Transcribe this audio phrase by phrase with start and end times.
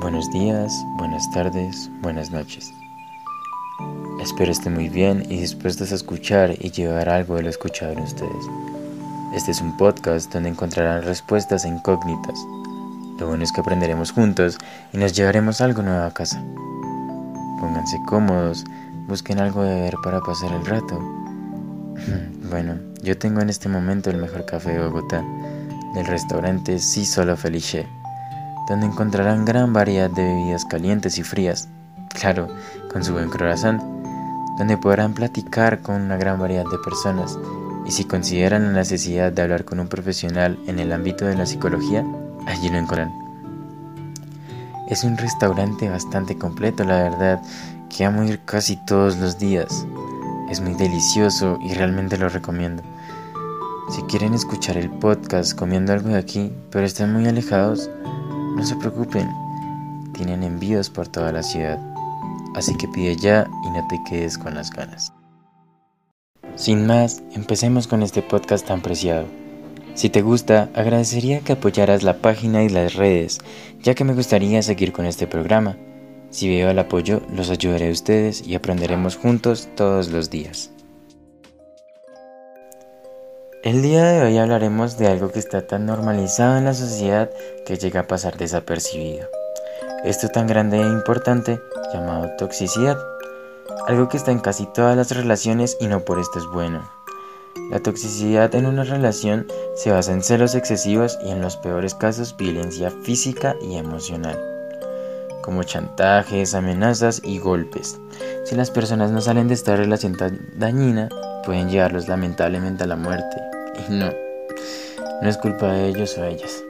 [0.00, 2.72] Buenos días, buenas tardes, buenas noches.
[4.22, 8.00] Espero estén muy bien y dispuestos a escuchar y llevar algo de lo escuchado en
[8.00, 8.46] ustedes.
[9.34, 12.34] Este es un podcast donde encontrarán respuestas incógnitas.
[13.18, 14.56] Lo bueno es que aprenderemos juntos
[14.94, 16.42] y nos llevaremos algo nuevo a casa.
[17.60, 18.64] Pónganse cómodos,
[19.06, 20.98] busquen algo de ver para pasar el rato.
[22.50, 22.74] Bueno,
[23.04, 25.22] yo tengo en este momento el mejor café de Bogotá,
[25.94, 27.86] del restaurante Sí Solo Felice
[28.70, 31.68] donde encontrarán gran variedad de bebidas calientes y frías,
[32.08, 32.46] claro,
[32.92, 33.78] con su buen corazón,
[34.58, 37.36] donde podrán platicar con una gran variedad de personas
[37.84, 41.46] y si consideran la necesidad de hablar con un profesional en el ámbito de la
[41.46, 42.06] psicología,
[42.46, 43.12] allí lo encontrarán.
[44.88, 47.42] Es un restaurante bastante completo, la verdad,
[47.88, 49.84] que amo ir casi todos los días.
[50.48, 52.84] Es muy delicioso y realmente lo recomiendo.
[53.90, 57.90] Si quieren escuchar el podcast comiendo algo de aquí, pero están muy alejados,
[58.60, 59.26] no se preocupen,
[60.12, 61.80] tienen envíos por toda la ciudad,
[62.54, 65.14] así que pide ya y no te quedes con las ganas.
[66.56, 69.24] Sin más, empecemos con este podcast tan preciado.
[69.94, 73.38] Si te gusta, agradecería que apoyaras la página y las redes,
[73.80, 75.78] ya que me gustaría seguir con este programa.
[76.28, 80.70] Si veo el apoyo, los ayudaré a ustedes y aprenderemos juntos todos los días.
[83.62, 87.30] El día de hoy hablaremos de algo que está tan normalizado en la sociedad
[87.66, 89.28] que llega a pasar desapercibido.
[90.02, 91.60] Esto tan grande e importante
[91.92, 92.96] llamado toxicidad.
[93.86, 96.90] Algo que está en casi todas las relaciones y no por esto es bueno.
[97.70, 102.34] La toxicidad en una relación se basa en celos excesivos y en los peores casos
[102.38, 104.38] violencia física y emocional,
[105.42, 108.00] como chantajes, amenazas y golpes.
[108.46, 111.10] Si las personas no salen de esta relación tan dañina,
[111.44, 113.49] pueden llevarlos lamentablemente a la muerte.
[113.88, 114.12] No,
[115.22, 116.64] no es culpa de ellos o ellas.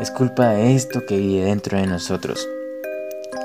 [0.00, 2.46] Es culpa de esto que vive dentro de nosotros,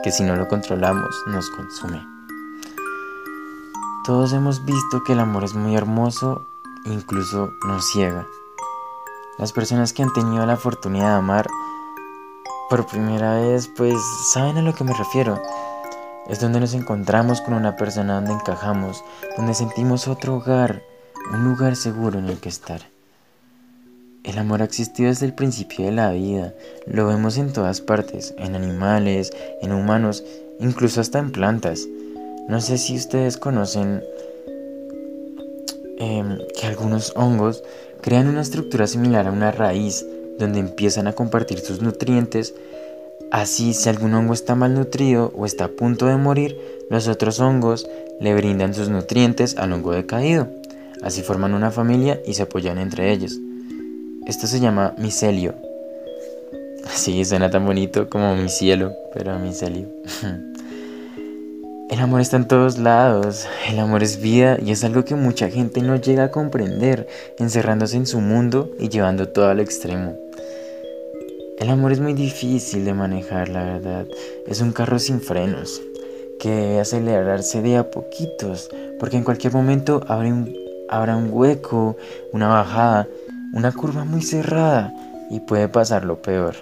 [0.03, 2.01] que si no lo controlamos nos consume.
[4.05, 6.47] Todos hemos visto que el amor es muy hermoso,
[6.85, 8.25] incluso nos ciega.
[9.37, 11.47] Las personas que han tenido la fortuna de amar
[12.69, 13.95] por primera vez, pues
[14.33, 15.41] saben a lo que me refiero.
[16.27, 19.03] Es donde nos encontramos con una persona donde encajamos,
[19.37, 20.83] donde sentimos otro hogar,
[21.31, 22.81] un lugar seguro en el que estar.
[24.23, 26.53] El amor ha existido desde el principio de la vida,
[26.85, 29.31] lo vemos en todas partes, en animales,
[29.61, 30.23] en humanos,
[30.59, 31.87] incluso hasta en plantas.
[32.49, 34.03] No sé si ustedes conocen
[35.99, 37.63] em, que algunos hongos
[38.01, 40.05] crean una estructura similar a una raíz,
[40.37, 42.53] donde empiezan a compartir sus nutrientes.
[43.31, 46.57] Así, si algún hongo está malnutrido o está a punto de morir,
[46.89, 47.87] los otros hongos
[48.19, 50.58] le brindan sus nutrientes al hongo decaído.
[51.01, 53.39] Así forman una familia y se apoyan entre ellos.
[54.27, 55.55] Esto se llama micelio.
[56.93, 59.87] Sí, suena tan bonito como mi cielo, pero micelio.
[61.89, 65.49] El amor está en todos lados, el amor es vida y es algo que mucha
[65.49, 67.07] gente no llega a comprender,
[67.39, 70.15] encerrándose en su mundo y llevando todo al extremo.
[71.57, 74.05] El amor es muy difícil de manejar, la verdad.
[74.45, 75.81] Es un carro sin frenos,
[76.39, 81.97] que debe acelerarse de a poquitos, porque en cualquier momento abre un habrá un hueco,
[82.33, 83.07] una bajada,
[83.53, 84.93] una curva muy cerrada
[85.29, 86.55] y puede pasar lo peor.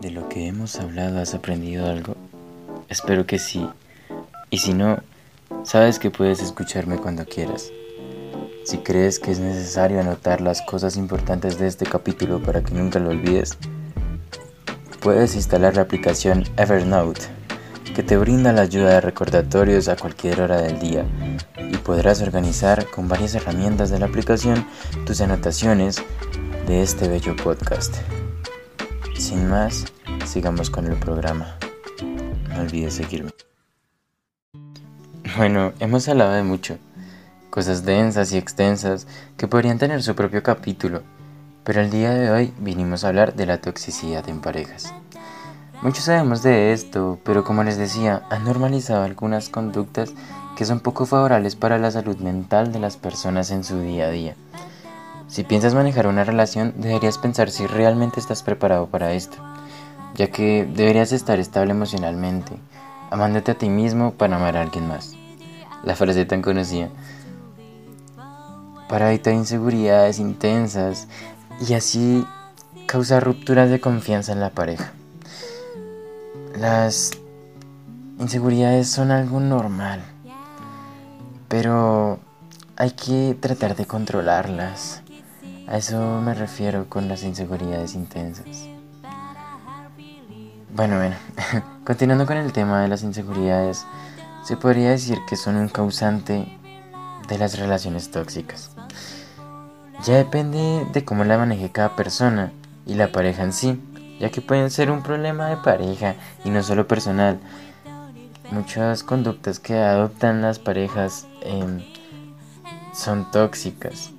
[0.00, 2.14] ¿De lo que hemos hablado has aprendido algo?
[2.88, 3.68] Espero que sí.
[4.50, 4.98] Y si no,
[5.64, 7.70] sabes que puedes escucharme cuando quieras.
[8.64, 12.98] Si crees que es necesario anotar las cosas importantes de este capítulo para que nunca
[12.98, 13.58] lo olvides,
[15.02, 17.20] puedes instalar la aplicación Evernote,
[17.94, 21.06] que te brinda la ayuda de recordatorios a cualquier hora del día
[21.56, 24.66] y podrás organizar con varias herramientas de la aplicación
[25.06, 26.02] tus anotaciones
[26.66, 27.94] de este bello podcast.
[29.16, 29.84] Sin más,
[30.26, 31.56] sigamos con el programa.
[32.48, 33.30] No olvides seguirme.
[35.36, 36.78] Bueno, hemos hablado de mucho,
[37.50, 39.06] cosas densas y extensas
[39.36, 41.02] que podrían tener su propio capítulo,
[41.62, 44.92] pero el día de hoy vinimos a hablar de la toxicidad en parejas.
[45.82, 50.14] Muchos sabemos de esto, pero como les decía, han normalizado algunas conductas
[50.56, 54.10] que son poco favorables para la salud mental de las personas en su día a
[54.10, 54.34] día.
[55.28, 59.36] Si piensas manejar una relación, deberías pensar si realmente estás preparado para esto,
[60.14, 62.52] ya que deberías estar estable emocionalmente,
[63.10, 65.16] amándote a ti mismo para amar a alguien más.
[65.82, 66.88] La frase tan conocida.
[68.88, 71.08] Para evitar inseguridades intensas
[71.66, 72.24] y así
[72.86, 74.92] causar rupturas de confianza en la pareja.
[76.56, 77.12] Las
[78.18, 80.02] inseguridades son algo normal
[81.54, 82.18] pero
[82.76, 85.02] hay que tratar de controlarlas.
[85.68, 88.68] A eso me refiero con las inseguridades intensas.
[90.74, 91.14] Bueno, bueno,
[91.84, 93.86] continuando con el tema de las inseguridades,
[94.42, 96.58] se podría decir que son un causante
[97.28, 98.72] de las relaciones tóxicas.
[100.04, 102.50] Ya depende de cómo la maneje cada persona
[102.84, 103.80] y la pareja en sí,
[104.18, 106.14] ya que pueden ser un problema de pareja
[106.44, 107.38] y no solo personal.
[108.50, 111.82] Muchas conductas que adoptan las parejas em,
[112.92, 114.10] son tóxicas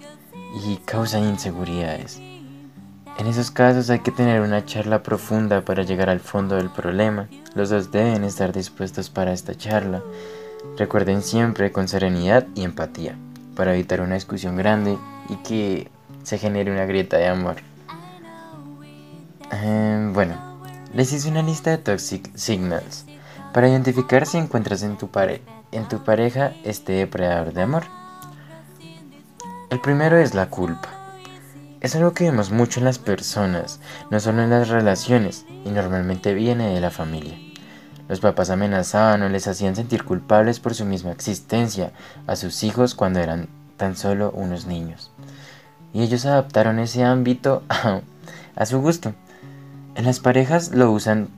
[0.65, 2.19] y causan inseguridades.
[3.17, 7.29] En esos casos hay que tener una charla profunda para llegar al fondo del problema.
[7.53, 10.03] Los dos deben estar dispuestos para esta charla.
[10.77, 13.15] Recuerden siempre con serenidad y empatía,
[13.55, 14.97] para evitar una discusión grande
[15.29, 15.89] y que
[16.23, 17.55] se genere una grieta de amor.
[19.67, 20.35] Em, bueno,
[20.93, 23.05] les hice una lista de toxic signals
[23.51, 25.09] para identificar si encuentras en tu,
[25.71, 27.83] en tu pareja este depredador de amor.
[29.71, 30.89] El primero es la culpa.
[31.81, 33.79] Es algo que vemos mucho en las personas,
[34.11, 37.35] no solo en las relaciones, y normalmente viene de la familia.
[38.07, 41.91] Los papás amenazaban o les hacían sentir culpables por su misma existencia
[42.27, 45.09] a sus hijos cuando eran tan solo unos niños.
[45.91, 47.63] Y ellos adaptaron ese ámbito
[48.55, 49.15] a, su gusto.
[49.95, 51.29] Las parejas lo usan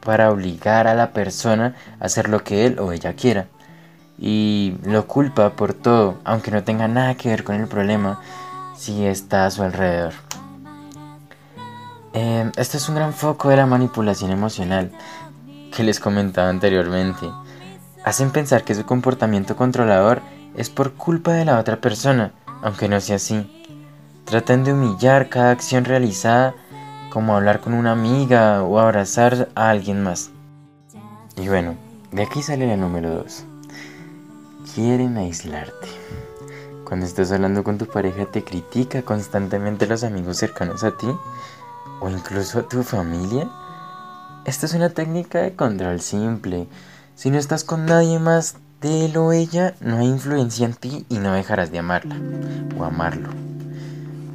[0.00, 3.48] para obligar a la persona a hacer lo que él o ella quiera.
[4.18, 8.20] Y lo culpa por todo, aunque no tenga nada que ver con el problema,
[8.76, 10.12] si está a su alrededor.
[12.12, 14.92] Eh, este es un gran foco de la manipulación emocional
[15.74, 17.26] que les comentaba anteriormente.
[18.04, 20.22] Hacen pensar que su comportamiento controlador
[20.56, 22.32] es por culpa de la otra persona,
[22.62, 23.50] aunque no sea así.
[24.24, 26.54] Tratan de humillar cada acción realizada
[27.14, 30.30] como hablar con una amiga o abrazar a alguien más.
[31.36, 31.76] Y bueno,
[32.10, 33.44] de aquí sale la número 2.
[34.74, 35.86] Quieren aislarte.
[36.84, 41.06] Cuando estás hablando con tu pareja te critica constantemente los amigos cercanos a ti
[42.00, 43.48] o incluso a tu familia.
[44.44, 46.66] Esta es una técnica de control simple.
[47.14, 51.06] Si no estás con nadie más de él o ella, no hay influencia en ti
[51.08, 52.16] y no dejarás de amarla
[52.76, 53.28] o amarlo.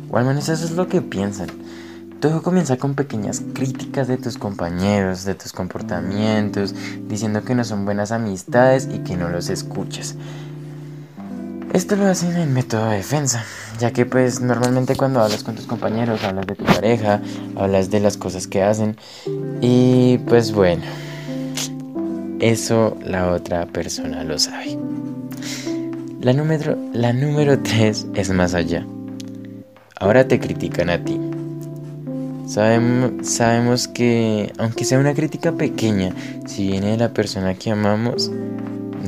[0.09, 1.49] O al menos eso es lo que piensan.
[2.19, 6.75] Todo comienza con pequeñas críticas de tus compañeros, de tus comportamientos,
[7.07, 10.15] diciendo que no son buenas amistades y que no los escuchas.
[11.71, 13.45] Esto lo hacen en método de defensa,
[13.79, 17.21] ya que pues normalmente cuando hablas con tus compañeros hablas de tu pareja,
[17.55, 18.97] hablas de las cosas que hacen
[19.61, 20.83] y pues bueno,
[22.39, 24.77] eso la otra persona lo sabe.
[26.19, 28.85] La número, la número 3 es más allá.
[29.95, 31.28] Ahora te critican a ti.
[32.49, 36.15] Sabemos, que, aunque sea una crítica pequeña,
[36.47, 38.31] si viene de la persona que amamos,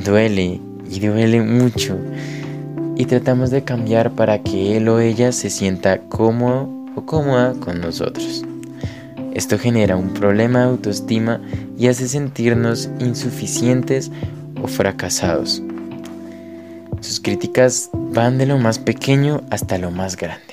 [0.04, 1.98] duele y duele mucho.
[2.96, 7.80] Y tratamos de cambiar para que él o ella se sienta cómodo o cómoda con
[7.80, 8.44] nosotros.
[9.34, 11.40] Esto genera un problema de autoestima
[11.76, 14.12] y hace sentirnos insuficientes
[14.62, 15.60] o fracasados.
[17.00, 20.51] Sus críticas van de lo más pequeño hasta lo más grande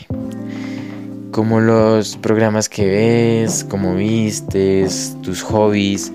[1.39, 6.12] como los programas que ves, como vistes, tus hobbies,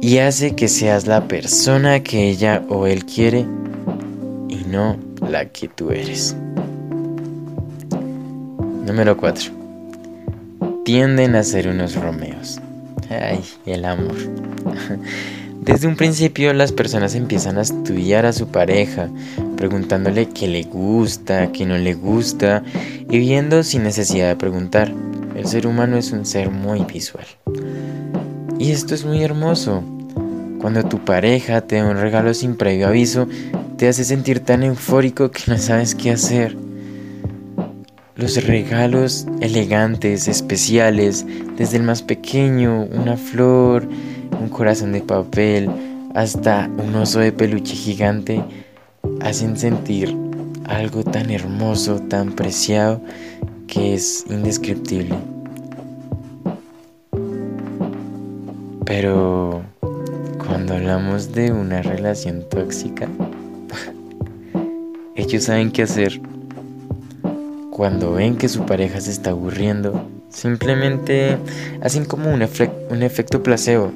[0.00, 3.46] y hace que seas la persona que ella o él quiere
[4.48, 6.34] y no la que tú eres.
[8.84, 9.52] Número 4.
[10.84, 12.60] Tienden a ser unos Romeos.
[13.08, 14.16] Ay, el amor.
[15.60, 19.10] Desde un principio las personas empiezan a estudiar a su pareja,
[19.56, 22.62] preguntándole qué le gusta, qué no le gusta
[23.10, 24.90] y viendo sin necesidad de preguntar.
[25.36, 27.26] El ser humano es un ser muy visual.
[28.58, 29.84] Y esto es muy hermoso.
[30.60, 33.28] Cuando tu pareja te da un regalo sin previo aviso,
[33.76, 36.56] te hace sentir tan eufórico que no sabes qué hacer.
[38.16, 41.26] Los regalos elegantes, especiales,
[41.56, 43.86] desde el más pequeño, una flor,
[44.50, 45.70] corazón de papel,
[46.14, 48.42] hasta un oso de peluche gigante,
[49.20, 50.14] hacen sentir
[50.66, 53.00] algo tan hermoso, tan preciado,
[53.66, 55.14] que es indescriptible.
[58.84, 59.62] Pero
[60.44, 63.08] cuando hablamos de una relación tóxica,
[65.14, 66.20] ellos saben qué hacer.
[67.70, 71.38] Cuando ven que su pareja se está aburriendo, simplemente
[71.80, 72.42] hacen como un,
[72.90, 73.92] un efecto placebo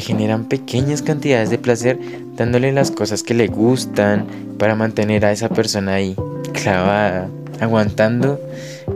[0.00, 1.98] generan pequeñas cantidades de placer
[2.36, 4.26] dándole las cosas que le gustan
[4.58, 6.16] para mantener a esa persona ahí,
[6.52, 7.28] clavada,
[7.60, 8.40] aguantando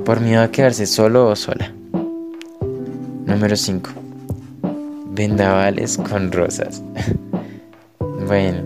[0.04, 1.72] por miedo a quedarse solo o sola.
[3.26, 3.90] Número 5.
[5.06, 6.82] Vendavales con rosas.
[8.26, 8.62] bueno,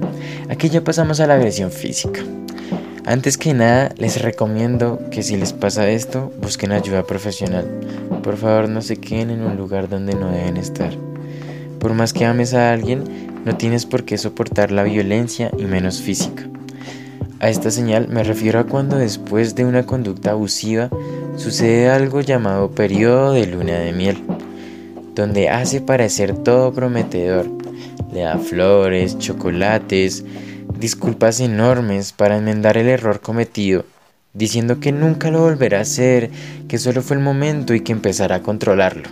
[0.48, 2.20] aquí ya pasamos a la agresión física.
[3.04, 7.64] Antes que nada, les recomiendo que si les pasa esto, busquen ayuda profesional.
[8.24, 10.90] Por favor, no se queden en un lugar donde no deben estar.
[11.86, 13.04] Por más que ames a alguien,
[13.44, 16.42] no tienes por qué soportar la violencia y menos física.
[17.38, 20.90] A esta señal me refiero a cuando después de una conducta abusiva
[21.36, 24.20] sucede algo llamado periodo de luna de miel,
[25.14, 27.46] donde hace parecer todo prometedor,
[28.12, 30.24] le da flores, chocolates,
[30.80, 33.84] disculpas enormes para enmendar el error cometido,
[34.34, 36.30] diciendo que nunca lo volverá a hacer,
[36.66, 39.08] que solo fue el momento y que empezará a controlarlo.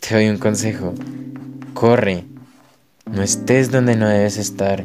[0.00, 0.92] Te doy un consejo,
[1.74, 2.24] corre,
[3.10, 4.84] no estés donde no debes estar,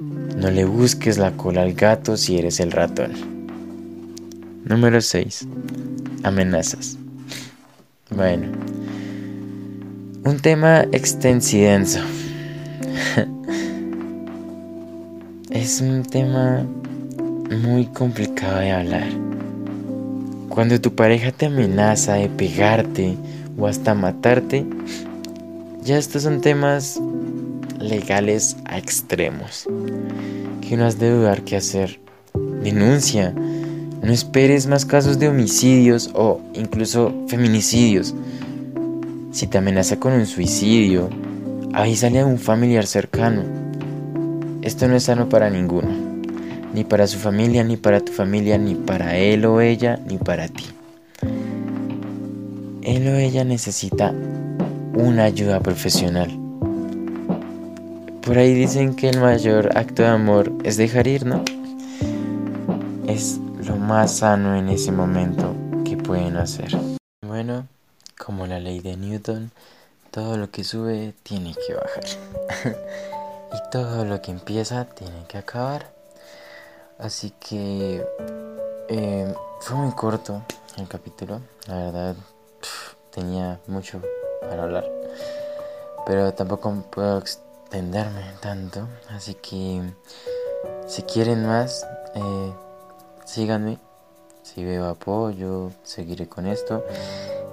[0.00, 3.12] no le busques la cola al gato si eres el ratón.
[4.64, 5.46] Número 6.
[6.24, 6.98] Amenazas.
[8.10, 8.48] Bueno,
[10.24, 12.00] un tema extensidenso.
[15.50, 16.66] es un tema
[17.62, 19.08] muy complicado de hablar.
[20.48, 23.16] Cuando tu pareja te amenaza de pegarte
[23.56, 24.66] o hasta matarte,
[25.86, 27.00] ya estos son temas
[27.78, 29.68] legales a extremos
[30.60, 32.00] que no has de dudar qué hacer.
[32.34, 33.32] Denuncia.
[34.02, 38.16] No esperes más casos de homicidios o incluso feminicidios.
[39.30, 41.08] Si te amenaza con un suicidio,
[41.72, 43.44] avísale a un familiar cercano.
[44.62, 45.88] Esto no es sano para ninguno,
[46.74, 50.48] ni para su familia, ni para tu familia, ni para él o ella, ni para
[50.48, 50.64] ti.
[52.82, 54.12] Él o ella necesita
[54.96, 56.30] una ayuda profesional.
[58.22, 61.44] Por ahí dicen que el mayor acto de amor es dejar ir, ¿no?
[63.06, 66.76] Es lo más sano en ese momento que pueden hacer.
[67.24, 67.68] Bueno,
[68.18, 69.52] como la ley de Newton,
[70.10, 72.04] todo lo que sube tiene que bajar.
[73.52, 75.92] y todo lo que empieza tiene que acabar.
[76.98, 78.02] Así que
[78.88, 80.42] eh, fue muy corto
[80.78, 81.42] el capítulo.
[81.68, 82.16] La verdad,
[83.10, 84.00] tenía mucho
[84.40, 84.90] para hablar.
[86.06, 88.86] Pero tampoco puedo extenderme tanto.
[89.10, 89.82] Así que
[90.86, 92.52] si quieren más, eh,
[93.24, 93.78] síganme.
[94.42, 96.84] Si veo apoyo, seguiré con esto.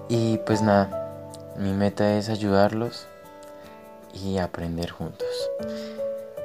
[0.09, 3.07] Y pues nada, mi meta es ayudarlos
[4.13, 5.49] y aprender juntos.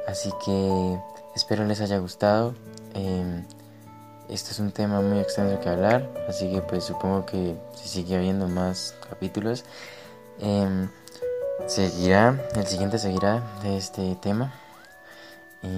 [0.07, 0.99] Así que
[1.35, 2.54] espero les haya gustado.
[2.95, 3.45] Eh,
[4.28, 8.16] este es un tema muy extenso que hablar, así que pues supongo que si sigue
[8.16, 9.64] habiendo más capítulos,
[10.40, 10.88] em,
[11.66, 14.52] seguirá, el siguiente seguirá de este tema.
[15.62, 15.68] Y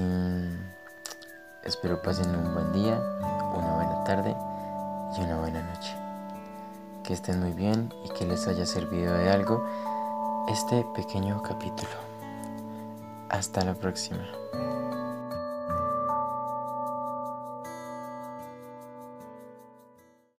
[1.64, 2.98] espero pasen un buen día,
[3.54, 4.36] una buena tarde
[5.16, 5.94] y una buena noche.
[7.04, 9.64] Que estén muy bien y que les haya servido de algo
[10.48, 11.90] este pequeño capítulo.
[13.28, 14.26] Hasta la próxima.